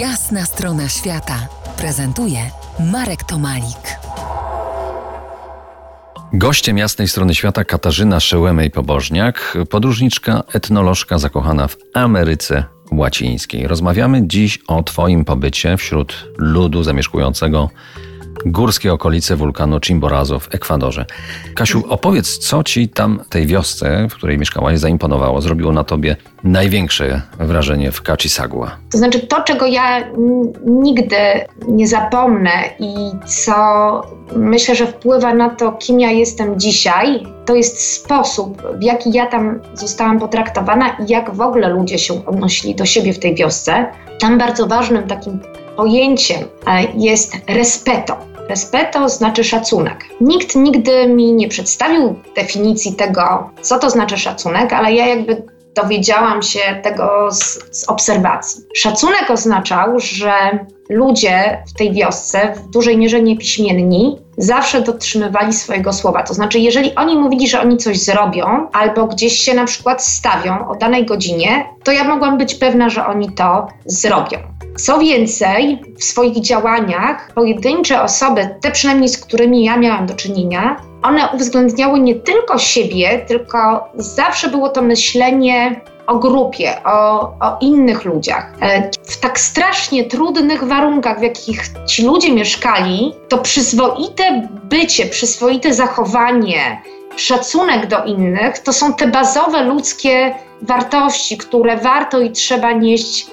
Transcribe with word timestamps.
Jasna 0.00 0.44
strona 0.44 0.88
świata 0.88 1.48
prezentuje 1.76 2.38
Marek 2.92 3.24
Tomalik. 3.24 3.98
Gościem 6.32 6.78
jasnej 6.78 7.08
strony 7.08 7.34
świata 7.34 7.64
Katarzyna 7.64 8.18
Szełemej-Pobożniak, 8.18 9.64
podróżniczka, 9.70 10.42
etnolożka 10.52 11.18
zakochana 11.18 11.68
w 11.68 11.76
Ameryce 11.94 12.64
Łacińskiej. 12.92 13.66
Rozmawiamy 13.66 14.26
dziś 14.26 14.58
o 14.68 14.82
Twoim 14.82 15.24
pobycie 15.24 15.76
wśród 15.76 16.28
ludu 16.38 16.82
zamieszkującego 16.82 17.70
górskie 18.46 18.92
okolice 18.92 19.36
wulkanu 19.36 19.80
Chimborazo 19.80 20.38
w 20.38 20.54
Ekwadorze. 20.54 21.04
Kasiu, 21.54 21.84
opowiedz, 21.88 22.38
co 22.38 22.64
ci 22.64 22.88
tam 22.88 23.20
tej 23.28 23.46
wiosce, 23.46 24.08
w 24.10 24.14
której 24.14 24.38
mieszkałaś, 24.38 24.78
zaimponowało, 24.78 25.40
zrobiło 25.40 25.72
na 25.72 25.84
tobie 25.84 26.16
największe 26.44 27.22
wrażenie 27.38 27.92
w 27.92 28.00
Cacisagua? 28.02 28.76
To 28.92 28.98
znaczy 28.98 29.20
to, 29.20 29.42
czego 29.42 29.66
ja 29.66 30.04
nigdy 30.66 31.16
nie 31.68 31.88
zapomnę 31.88 32.50
i 32.78 32.94
co 33.26 33.52
myślę, 34.36 34.74
że 34.74 34.86
wpływa 34.86 35.34
na 35.34 35.50
to, 35.50 35.72
kim 35.72 36.00
ja 36.00 36.10
jestem 36.10 36.60
dzisiaj, 36.60 37.26
to 37.46 37.54
jest 37.54 37.92
sposób, 37.92 38.62
w 38.78 38.82
jaki 38.82 39.12
ja 39.12 39.26
tam 39.26 39.60
zostałam 39.74 40.18
potraktowana 40.18 40.88
i 40.88 41.10
jak 41.10 41.34
w 41.34 41.40
ogóle 41.40 41.68
ludzie 41.68 41.98
się 41.98 42.26
odnosili 42.26 42.74
do 42.74 42.86
siebie 42.86 43.12
w 43.12 43.18
tej 43.18 43.34
wiosce. 43.34 43.86
Tam 44.20 44.38
bardzo 44.38 44.66
ważnym 44.66 45.06
takim 45.06 45.40
pojęciem 45.76 46.44
jest 46.94 47.36
respeto. 47.48 48.16
Respeto 48.48 49.08
znaczy 49.08 49.44
szacunek. 49.44 50.04
Nikt 50.20 50.56
nigdy 50.56 51.08
mi 51.08 51.32
nie 51.32 51.48
przedstawił 51.48 52.14
definicji 52.36 52.94
tego, 52.94 53.50
co 53.62 53.78
to 53.78 53.90
znaczy 53.90 54.18
szacunek, 54.18 54.72
ale 54.72 54.92
ja 54.92 55.06
jakby 55.06 55.42
dowiedziałam 55.76 56.42
się 56.42 56.60
tego 56.82 57.28
z, 57.30 57.58
z, 57.70 57.88
obserwacji. 57.88 58.64
Szacunek 58.74 59.30
oznaczał, 59.30 60.00
że 60.00 60.58
ludzie 60.88 61.62
w 61.68 61.72
tej 61.72 61.92
wiosce, 61.92 62.54
w 62.54 62.70
dużej 62.70 62.98
mierze 62.98 63.22
niepiśmienni, 63.22 64.18
zawsze 64.38 64.80
dotrzymywali 64.80 65.52
swojego 65.52 65.92
słowa. 65.92 66.22
To 66.22 66.34
znaczy, 66.34 66.58
jeżeli 66.58 66.94
oni 66.94 67.18
mówili, 67.18 67.48
że 67.48 67.60
oni 67.60 67.76
coś 67.76 67.98
zrobią, 67.98 68.68
albo 68.72 69.06
gdzieś 69.06 69.38
się 69.38 69.54
na 69.54 69.64
przykład 69.64 70.04
stawią 70.04 70.68
o 70.68 70.76
danej 70.76 71.06
godzinie, 71.06 71.64
to 71.84 71.92
ja 71.92 72.04
mogłam 72.04 72.38
być 72.38 72.54
pewna, 72.54 72.88
że 72.88 73.06
oni 73.06 73.30
to 73.32 73.68
zrobią. 73.86 74.38
Co 74.76 74.98
więcej, 74.98 75.82
w 75.98 76.04
swoich 76.04 76.40
działaniach 76.40 77.32
pojedyncze 77.34 78.02
osoby, 78.02 78.48
te 78.60 78.70
przynajmniej 78.70 79.08
z 79.08 79.24
którymi 79.24 79.64
ja 79.64 79.76
miałam 79.76 80.06
do 80.06 80.14
czynienia, 80.14 80.76
one 81.02 81.28
uwzględniały 81.34 82.00
nie 82.00 82.14
tylko 82.14 82.58
siebie, 82.58 83.24
tylko 83.28 83.88
zawsze 83.94 84.48
było 84.48 84.68
to 84.68 84.82
myślenie 84.82 85.80
o 86.06 86.18
grupie, 86.18 86.84
o, 86.84 87.20
o, 87.20 87.58
innych 87.60 88.04
ludziach. 88.04 88.52
E, 88.60 88.90
w 89.04 89.20
tak 89.20 89.40
strasznie 89.40 90.04
trudnych 90.04 90.64
warunkach, 90.64 91.18
w 91.18 91.22
jakich 91.22 91.60
ci 91.86 92.04
ludzie 92.04 92.32
mieszkali, 92.32 93.14
to 93.28 93.38
przyzwoite 93.38 94.48
bycie, 94.64 95.06
przyzwoite 95.06 95.74
zachowanie, 95.74 96.82
szacunek 97.16 97.86
do 97.86 98.04
innych 98.04 98.58
to 98.58 98.72
są 98.72 98.94
te 98.94 99.08
bazowe 99.08 99.62
ludzkie 99.62 100.34
wartości, 100.62 101.38
które 101.38 101.76
warto 101.76 102.20
i 102.20 102.30
trzeba 102.30 102.72
nieść 102.72 103.26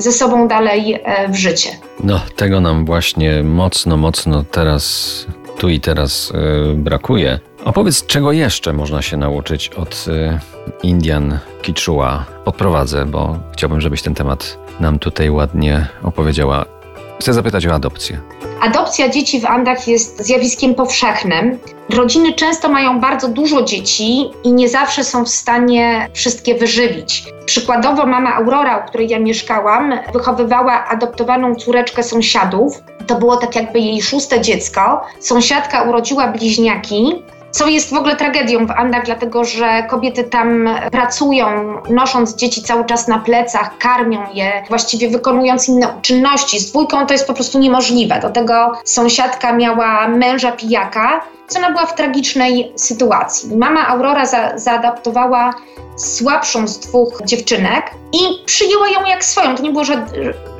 ze 0.00 0.12
sobą 0.12 0.48
dalej 0.48 1.00
e, 1.04 1.28
w 1.28 1.36
życie. 1.36 1.70
No, 2.04 2.20
tego 2.36 2.60
nam 2.60 2.84
właśnie 2.84 3.42
mocno, 3.42 3.96
mocno 3.96 4.44
teraz, 4.50 5.26
tu 5.58 5.68
i 5.68 5.80
teraz 5.80 6.32
yy, 6.34 6.74
brakuje. 6.74 7.40
Opowiedz, 7.64 8.06
czego 8.06 8.32
jeszcze 8.32 8.72
można 8.72 9.02
się 9.02 9.16
nauczyć 9.16 9.68
od 9.68 10.06
yy, 10.06 10.38
Indian 10.82 11.38
Kichua. 11.62 12.24
Podprowadzę, 12.44 13.06
bo 13.06 13.38
chciałbym, 13.52 13.80
żebyś 13.80 14.02
ten 14.02 14.14
temat 14.14 14.58
nam 14.80 14.98
tutaj 14.98 15.30
ładnie 15.30 15.86
opowiedziała. 16.02 16.79
Chcę 17.20 17.32
zapytać 17.32 17.66
o 17.66 17.74
adopcję. 17.74 18.20
Adopcja 18.60 19.08
dzieci 19.08 19.40
w 19.40 19.46
Andach 19.46 19.88
jest 19.88 20.26
zjawiskiem 20.26 20.74
powszechnym. 20.74 21.58
Rodziny 21.88 22.32
często 22.32 22.68
mają 22.68 23.00
bardzo 23.00 23.28
dużo 23.28 23.62
dzieci 23.62 24.30
i 24.44 24.52
nie 24.52 24.68
zawsze 24.68 25.04
są 25.04 25.24
w 25.24 25.28
stanie 25.28 26.08
wszystkie 26.12 26.54
wyżywić. 26.54 27.24
Przykładowo 27.46 28.06
mama 28.06 28.34
Aurora, 28.34 28.78
u 28.78 28.88
której 28.88 29.08
ja 29.08 29.18
mieszkałam, 29.18 29.92
wychowywała 30.12 30.86
adoptowaną 30.86 31.54
córeczkę 31.54 32.02
sąsiadów. 32.02 32.82
To 33.06 33.14
było 33.14 33.36
tak 33.36 33.56
jakby 33.56 33.78
jej 33.78 34.02
szóste 34.02 34.40
dziecko. 34.40 35.02
Sąsiadka 35.20 35.82
urodziła 35.82 36.28
bliźniaki 36.28 37.22
co 37.50 37.66
jest 37.66 37.90
w 37.90 37.96
ogóle 37.96 38.16
tragedią 38.16 38.66
w 38.66 38.70
Andach, 38.70 39.04
dlatego 39.04 39.44
że 39.44 39.82
kobiety 39.88 40.24
tam 40.24 40.68
pracują, 40.92 41.76
nosząc 41.90 42.34
dzieci 42.34 42.62
cały 42.62 42.84
czas 42.84 43.08
na 43.08 43.18
plecach, 43.18 43.78
karmią 43.78 44.26
je, 44.34 44.62
właściwie 44.68 45.08
wykonując 45.08 45.68
inne 45.68 45.94
czynności. 46.02 46.60
Z 46.60 46.70
dwójką 46.70 47.06
to 47.06 47.14
jest 47.14 47.26
po 47.26 47.34
prostu 47.34 47.58
niemożliwe. 47.58 48.20
Do 48.22 48.30
tego 48.30 48.72
sąsiadka 48.84 49.52
miała 49.52 50.08
męża 50.08 50.52
pijaka, 50.52 51.20
co 51.48 51.58
ona 51.58 51.70
była 51.70 51.86
w 51.86 51.94
tragicznej 51.94 52.72
sytuacji. 52.76 53.56
Mama 53.56 53.88
Aurora 53.88 54.26
za, 54.26 54.58
zaadaptowała 54.58 55.54
słabszą 55.96 56.68
z 56.68 56.78
dwóch 56.78 57.22
dziewczynek 57.24 57.90
i 58.12 58.44
przyjęła 58.46 58.88
ją 58.88 59.06
jak 59.06 59.24
swoją. 59.24 59.56
To 59.56 59.62
nie 59.62 59.70
było 59.70 59.84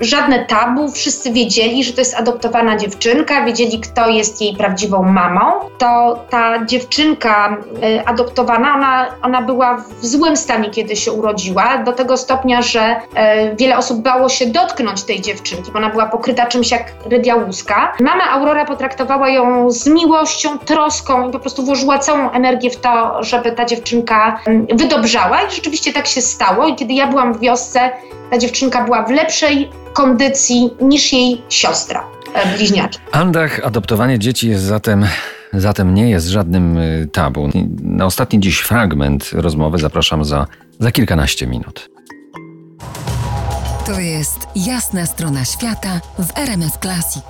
żadne 0.00 0.44
tabu, 0.44 0.90
wszyscy 0.90 1.32
wiedzieli, 1.32 1.84
że 1.84 1.92
to 1.92 2.00
jest 2.00 2.14
adoptowana 2.14 2.76
dziewczynka, 2.76 3.44
wiedzieli, 3.44 3.80
kto 3.80 4.08
jest 4.08 4.42
jej 4.42 4.56
prawdziwą 4.56 5.02
mamą. 5.02 5.40
To 5.78 6.18
ta 6.30 6.64
dziewczynka 6.66 7.56
y, 7.84 8.06
adoptowana, 8.06 8.74
ona, 8.74 9.06
ona 9.22 9.42
była 9.42 9.76
w 9.76 10.06
złym 10.06 10.36
stanie, 10.36 10.70
kiedy 10.70 10.96
się 10.96 11.12
urodziła, 11.12 11.78
do 11.78 11.92
tego 11.92 12.16
stopnia, 12.16 12.62
że 12.62 12.96
y, 12.96 13.56
wiele 13.56 13.76
osób 13.76 14.02
bało 14.02 14.28
się 14.28 14.46
dotknąć 14.46 15.02
tej 15.02 15.20
dziewczynki, 15.20 15.72
bo 15.72 15.78
ona 15.78 15.90
była 15.90 16.06
pokryta 16.06 16.46
czymś 16.46 16.70
jak 16.70 16.92
rydia 17.06 17.36
łuska. 17.36 17.92
Mama 18.00 18.30
Aurora 18.30 18.64
potraktowała 18.64 19.28
ją 19.28 19.70
z 19.70 19.86
miłością, 19.86 20.58
troską 20.58 21.28
i 21.28 21.32
po 21.32 21.38
prostu 21.38 21.62
włożyła 21.62 21.98
całą 21.98 22.30
energię 22.30 22.70
w 22.70 22.76
to, 22.76 23.22
żeby 23.22 23.52
ta 23.52 23.64
dziewczynka 23.64 24.40
y, 24.70 24.76
wydobrzała 24.76 25.42
i 25.42 25.50
rzeczywiście 25.50 25.92
tak 25.92 26.06
się 26.06 26.20
stało. 26.20 26.66
I 26.66 26.74
kiedy 26.74 26.94
ja 26.94 27.06
byłam 27.06 27.34
w 27.34 27.40
wiosce, 27.40 27.90
ta 28.30 28.38
dziewczynka 28.38 28.84
była 28.84 29.02
w 29.02 29.10
lepszej 29.10 29.70
kondycji 29.92 30.70
niż 30.80 31.12
jej 31.12 31.42
siostra 31.48 32.04
e, 32.34 32.56
bliźniaczka. 32.56 33.02
Andach 33.12 33.60
adoptowanie 33.64 34.18
dzieci 34.18 34.48
jest 34.48 34.64
zatem 34.64 35.06
zatem 35.52 35.94
nie 35.94 36.10
jest 36.10 36.26
żadnym 36.26 36.78
y, 36.78 37.08
tabu. 37.12 37.48
Na 37.82 38.06
ostatni 38.06 38.40
dziś 38.40 38.58
fragment 38.58 39.30
rozmowy 39.32 39.78
zapraszam 39.78 40.24
za, 40.24 40.46
za 40.78 40.92
kilkanaście 40.92 41.46
minut. 41.46 41.90
To 43.86 44.00
jest 44.00 44.38
jasna 44.56 45.06
strona 45.06 45.44
świata 45.44 46.00
w 46.18 46.38
RMF 46.38 46.78
Classic. 46.78 47.24